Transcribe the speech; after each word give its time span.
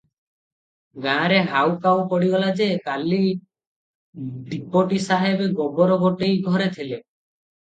ଗାଁରେ 1.01 1.35
ହାଉ 1.51 1.75
କାଉ 1.83 1.99
ପଡ଼ିଗଲା 2.13 2.49
ଯେ, 2.61 2.69
କାଲି 2.87 3.21
ଡିପୋଟି 4.55 5.03
ସାହେବ 5.09 5.51
ଗୋବର 5.61 5.99
ଗୋଟେଇ 6.07 6.41
ଘରେ 6.49 6.73
ଥିଲେ। 6.81 7.01